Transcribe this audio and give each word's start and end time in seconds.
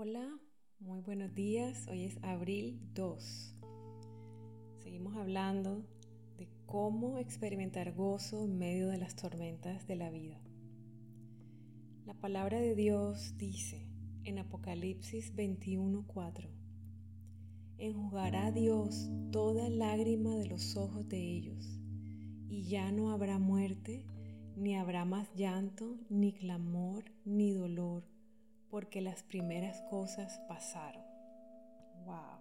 Hola, 0.00 0.38
muy 0.78 1.00
buenos 1.00 1.34
días. 1.34 1.88
Hoy 1.88 2.04
es 2.04 2.22
abril 2.22 2.78
2. 2.94 3.56
Seguimos 4.78 5.16
hablando 5.16 5.84
de 6.36 6.48
cómo 6.66 7.18
experimentar 7.18 7.92
gozo 7.94 8.44
en 8.44 8.58
medio 8.58 8.90
de 8.90 8.98
las 8.98 9.16
tormentas 9.16 9.88
de 9.88 9.96
la 9.96 10.08
vida. 10.10 10.40
La 12.06 12.14
palabra 12.14 12.60
de 12.60 12.76
Dios 12.76 13.36
dice 13.38 13.88
en 14.22 14.38
Apocalipsis 14.38 15.34
21:4, 15.34 16.48
enjugará 17.78 18.52
Dios 18.52 19.10
toda 19.32 19.68
lágrima 19.68 20.36
de 20.36 20.46
los 20.46 20.76
ojos 20.76 21.08
de 21.08 21.18
ellos, 21.20 21.80
y 22.48 22.68
ya 22.68 22.92
no 22.92 23.10
habrá 23.10 23.40
muerte, 23.40 24.06
ni 24.54 24.76
habrá 24.76 25.04
más 25.04 25.28
llanto, 25.34 25.98
ni 26.08 26.34
clamor, 26.34 27.02
ni 27.24 27.50
dolor 27.50 28.04
porque 28.70 29.00
las 29.00 29.22
primeras 29.22 29.80
cosas 29.82 30.40
pasaron. 30.48 31.02
¡Wow! 32.04 32.40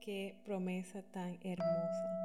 ¡Qué 0.00 0.40
promesa 0.44 1.02
tan 1.02 1.38
hermosa! 1.42 2.22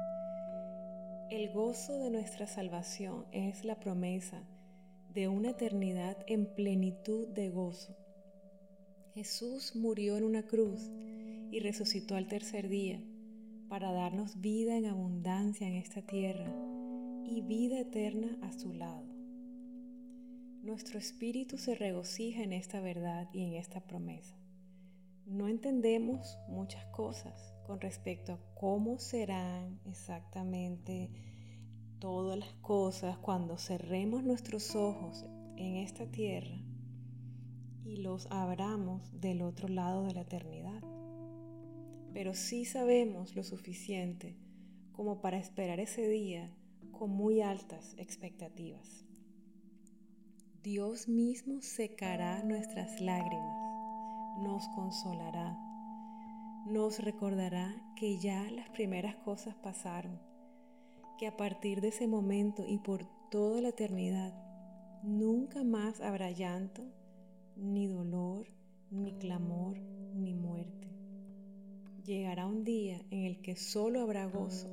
El 1.30 1.52
gozo 1.52 1.98
de 1.98 2.10
nuestra 2.10 2.46
salvación 2.46 3.26
es 3.32 3.64
la 3.64 3.78
promesa 3.78 4.42
de 5.12 5.28
una 5.28 5.50
eternidad 5.50 6.16
en 6.26 6.46
plenitud 6.46 7.28
de 7.28 7.50
gozo. 7.50 7.96
Jesús 9.14 9.74
murió 9.76 10.16
en 10.16 10.24
una 10.24 10.44
cruz 10.44 10.90
y 11.50 11.60
resucitó 11.60 12.16
al 12.16 12.28
tercer 12.28 12.68
día 12.68 13.02
para 13.68 13.92
darnos 13.92 14.40
vida 14.40 14.76
en 14.76 14.86
abundancia 14.86 15.66
en 15.66 15.74
esta 15.74 16.02
tierra 16.02 16.50
y 17.26 17.42
vida 17.42 17.80
eterna 17.80 18.38
a 18.42 18.52
su 18.52 18.72
lado. 18.72 19.17
Nuestro 20.68 20.98
espíritu 20.98 21.56
se 21.56 21.74
regocija 21.74 22.42
en 22.42 22.52
esta 22.52 22.82
verdad 22.82 23.30
y 23.32 23.42
en 23.42 23.54
esta 23.54 23.80
promesa. 23.80 24.36
No 25.24 25.48
entendemos 25.48 26.36
muchas 26.46 26.84
cosas 26.88 27.54
con 27.66 27.80
respecto 27.80 28.34
a 28.34 28.40
cómo 28.54 28.98
serán 28.98 29.80
exactamente 29.86 31.10
todas 32.00 32.38
las 32.38 32.52
cosas 32.56 33.16
cuando 33.16 33.56
cerremos 33.56 34.24
nuestros 34.24 34.76
ojos 34.76 35.24
en 35.56 35.76
esta 35.76 36.04
tierra 36.10 36.60
y 37.86 37.96
los 38.02 38.26
abramos 38.26 39.18
del 39.22 39.40
otro 39.40 39.68
lado 39.68 40.04
de 40.04 40.12
la 40.12 40.20
eternidad. 40.20 40.82
Pero 42.12 42.34
sí 42.34 42.66
sabemos 42.66 43.34
lo 43.34 43.42
suficiente 43.42 44.36
como 44.92 45.22
para 45.22 45.38
esperar 45.38 45.80
ese 45.80 46.06
día 46.06 46.54
con 46.92 47.08
muy 47.08 47.40
altas 47.40 47.94
expectativas. 47.96 49.07
Dios 50.64 51.06
mismo 51.06 51.60
secará 51.62 52.42
nuestras 52.42 53.00
lágrimas, 53.00 53.56
nos 54.42 54.66
consolará, 54.74 55.56
nos 56.66 56.98
recordará 56.98 57.80
que 57.94 58.18
ya 58.18 58.50
las 58.50 58.68
primeras 58.70 59.14
cosas 59.18 59.54
pasaron, 59.54 60.18
que 61.16 61.28
a 61.28 61.36
partir 61.36 61.80
de 61.80 61.88
ese 61.88 62.08
momento 62.08 62.64
y 62.66 62.78
por 62.78 63.06
toda 63.30 63.62
la 63.62 63.68
eternidad 63.68 64.34
nunca 65.04 65.62
más 65.62 66.00
habrá 66.00 66.32
llanto, 66.32 66.82
ni 67.54 67.86
dolor, 67.86 68.48
ni 68.90 69.12
clamor, 69.12 69.78
ni 69.78 70.34
muerte. 70.34 70.88
Llegará 72.04 72.48
un 72.48 72.64
día 72.64 73.00
en 73.12 73.26
el 73.26 73.42
que 73.42 73.54
solo 73.54 74.00
habrá 74.00 74.26
gozo. 74.26 74.68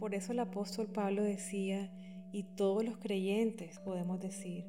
Por 0.00 0.16
eso 0.16 0.32
el 0.32 0.40
apóstol 0.40 0.88
Pablo 0.88 1.22
decía, 1.22 1.92
y 2.32 2.44
todos 2.56 2.84
los 2.84 2.96
creyentes 2.98 3.78
podemos 3.80 4.20
decir, 4.20 4.64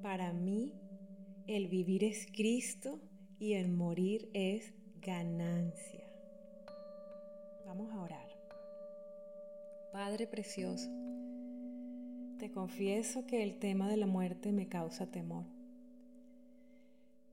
para 0.00 0.32
mí 0.32 0.72
el 1.46 1.68
vivir 1.68 2.04
es 2.04 2.26
Cristo 2.26 2.98
y 3.38 3.54
el 3.54 3.68
morir 3.68 4.30
es 4.32 4.72
ganancia. 5.00 6.06
Vamos 7.66 7.92
a 7.92 8.00
orar. 8.00 8.28
Padre 9.92 10.26
precioso, 10.26 10.88
te 12.38 12.50
confieso 12.50 13.26
que 13.26 13.42
el 13.42 13.58
tema 13.58 13.88
de 13.88 13.96
la 13.98 14.06
muerte 14.06 14.52
me 14.52 14.68
causa 14.68 15.06
temor. 15.06 15.44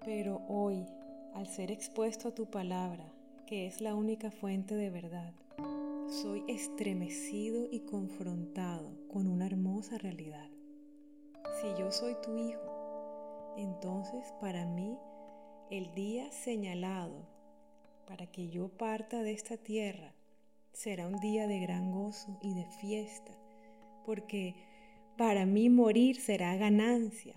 Pero 0.03 0.41
hoy, 0.47 0.85
al 1.33 1.47
ser 1.47 1.71
expuesto 1.71 2.27
a 2.27 2.35
tu 2.35 2.47
palabra, 2.47 3.11
que 3.45 3.65
es 3.65 3.81
la 3.81 3.95
única 3.95 4.29
fuente 4.29 4.75
de 4.75 4.89
verdad, 4.89 5.33
soy 6.09 6.43
estremecido 6.47 7.67
y 7.69 7.81
confrontado 7.81 8.97
con 9.09 9.27
una 9.27 9.45
hermosa 9.45 9.99
realidad. 9.99 10.49
Si 11.61 11.67
yo 11.79 11.91
soy 11.91 12.15
tu 12.23 12.35
hijo, 12.35 13.53
entonces 13.57 14.33
para 14.41 14.65
mí 14.65 14.97
el 15.69 15.93
día 15.93 16.31
señalado 16.31 17.27
para 18.07 18.25
que 18.25 18.49
yo 18.49 18.69
parta 18.69 19.21
de 19.21 19.33
esta 19.33 19.57
tierra 19.57 20.15
será 20.73 21.07
un 21.07 21.19
día 21.19 21.45
de 21.45 21.59
gran 21.59 21.91
gozo 21.91 22.39
y 22.41 22.55
de 22.55 22.65
fiesta, 22.65 23.31
porque 24.03 24.55
para 25.15 25.45
mí 25.45 25.69
morir 25.69 26.19
será 26.19 26.55
ganancia. 26.55 27.35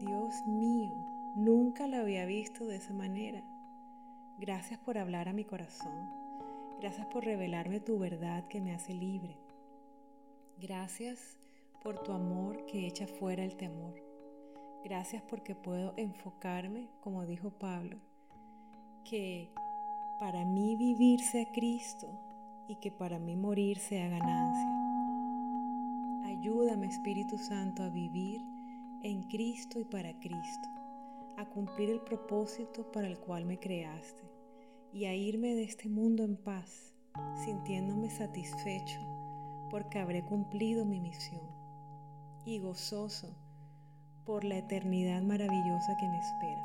Dios 0.00 0.34
mío, 0.48 0.92
nunca 1.36 1.86
lo 1.86 1.98
había 1.98 2.26
visto 2.26 2.66
de 2.66 2.76
esa 2.76 2.92
manera. 2.92 3.44
Gracias 4.40 4.80
por 4.80 4.98
hablar 4.98 5.28
a 5.28 5.32
mi 5.32 5.44
corazón 5.44 6.25
Gracias 6.86 7.08
por 7.08 7.24
revelarme 7.24 7.80
tu 7.80 7.98
verdad 7.98 8.46
que 8.46 8.60
me 8.60 8.72
hace 8.72 8.94
libre. 8.94 9.36
Gracias 10.56 11.36
por 11.82 12.00
tu 12.04 12.12
amor 12.12 12.64
que 12.66 12.86
echa 12.86 13.08
fuera 13.08 13.42
el 13.42 13.56
temor. 13.56 14.00
Gracias 14.84 15.20
porque 15.28 15.56
puedo 15.56 15.94
enfocarme, 15.96 16.88
como 17.00 17.26
dijo 17.26 17.50
Pablo, 17.50 17.96
que 19.02 19.50
para 20.20 20.44
mí 20.44 20.76
vivir 20.76 21.18
sea 21.18 21.50
Cristo 21.50 22.06
y 22.68 22.76
que 22.76 22.92
para 22.92 23.18
mí 23.18 23.34
morir 23.34 23.78
sea 23.78 24.08
ganancia. 24.08 24.70
Ayúdame 26.24 26.86
Espíritu 26.86 27.36
Santo 27.36 27.82
a 27.82 27.88
vivir 27.88 28.40
en 29.02 29.24
Cristo 29.24 29.80
y 29.80 29.84
para 29.86 30.16
Cristo, 30.20 30.68
a 31.36 31.46
cumplir 31.46 31.90
el 31.90 32.00
propósito 32.02 32.92
para 32.92 33.08
el 33.08 33.18
cual 33.18 33.44
me 33.44 33.58
creaste 33.58 34.35
y 34.92 35.04
a 35.06 35.14
irme 35.14 35.54
de 35.54 35.64
este 35.64 35.88
mundo 35.88 36.24
en 36.24 36.36
paz, 36.36 36.94
sintiéndome 37.44 38.10
satisfecho 38.10 39.00
porque 39.70 39.98
habré 39.98 40.24
cumplido 40.24 40.84
mi 40.84 41.00
misión 41.00 41.42
y 42.44 42.58
gozoso 42.58 43.36
por 44.24 44.44
la 44.44 44.58
eternidad 44.58 45.22
maravillosa 45.22 45.96
que 45.96 46.08
me 46.08 46.18
espera. 46.18 46.64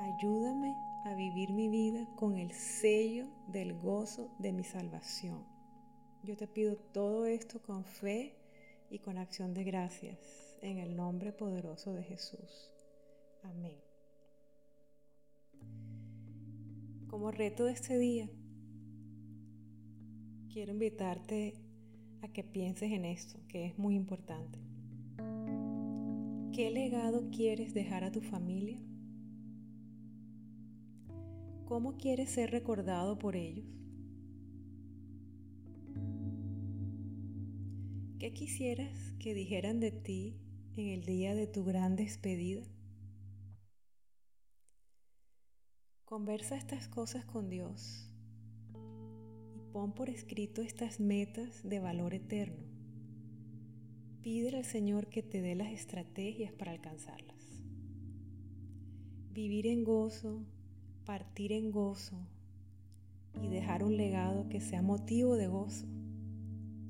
Ayúdame 0.00 0.76
a 1.04 1.14
vivir 1.14 1.52
mi 1.52 1.68
vida 1.68 2.06
con 2.16 2.36
el 2.36 2.52
sello 2.52 3.26
del 3.48 3.78
gozo 3.78 4.30
de 4.38 4.52
mi 4.52 4.64
salvación. 4.64 5.44
Yo 6.22 6.36
te 6.36 6.46
pido 6.46 6.76
todo 6.76 7.26
esto 7.26 7.62
con 7.62 7.84
fe 7.84 8.36
y 8.90 8.98
con 8.98 9.18
acción 9.18 9.54
de 9.54 9.64
gracias 9.64 10.56
en 10.62 10.78
el 10.78 10.96
nombre 10.96 11.32
poderoso 11.32 11.92
de 11.94 12.02
Jesús. 12.02 12.72
Amén 13.42 13.90
como 17.10 17.32
reto 17.32 17.64
de 17.64 17.72
este 17.72 17.98
día, 17.98 18.30
quiero 20.48 20.70
invitarte 20.70 21.54
a 22.22 22.28
que 22.28 22.44
pienses 22.44 22.92
en 22.92 23.04
esto, 23.04 23.40
que 23.48 23.66
es 23.66 23.76
muy 23.76 23.96
importante. 23.96 24.60
¿Qué 26.52 26.70
legado 26.70 27.28
quieres 27.32 27.74
dejar 27.74 28.04
a 28.04 28.12
tu 28.12 28.20
familia? 28.20 28.78
¿Cómo 31.64 31.96
quieres 31.96 32.30
ser 32.30 32.52
recordado 32.52 33.18
por 33.18 33.34
ellos? 33.34 33.66
¿Qué 38.20 38.32
quisieras 38.32 39.14
que 39.18 39.34
dijeran 39.34 39.80
de 39.80 39.90
ti 39.90 40.36
en 40.76 40.86
el 40.86 41.04
día 41.04 41.34
de 41.34 41.48
tu 41.48 41.64
gran 41.64 41.96
despedida? 41.96 42.62
Conversa 46.10 46.56
estas 46.56 46.88
cosas 46.88 47.24
con 47.24 47.48
Dios 47.48 48.10
y 49.54 49.60
pon 49.72 49.92
por 49.92 50.10
escrito 50.10 50.60
estas 50.60 50.98
metas 50.98 51.62
de 51.62 51.78
valor 51.78 52.14
eterno. 52.14 52.64
Pídele 54.20 54.56
al 54.56 54.64
Señor 54.64 55.06
que 55.06 55.22
te 55.22 55.40
dé 55.40 55.54
las 55.54 55.70
estrategias 55.70 56.52
para 56.52 56.72
alcanzarlas. 56.72 57.62
Vivir 59.30 59.68
en 59.68 59.84
gozo, 59.84 60.42
partir 61.04 61.52
en 61.52 61.70
gozo 61.70 62.18
y 63.40 63.46
dejar 63.46 63.84
un 63.84 63.96
legado 63.96 64.48
que 64.48 64.60
sea 64.60 64.82
motivo 64.82 65.36
de 65.36 65.46
gozo 65.46 65.86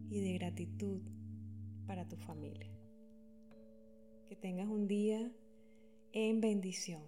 y 0.09 0.21
de 0.21 0.33
gratitud 0.33 1.03
para 1.87 2.09
tu 2.09 2.17
familia. 2.17 2.71
Que 4.31 4.35
tengas 4.35 4.69
un 4.69 4.89
día 4.89 5.31
en 6.13 6.41
bendición. 6.41 7.03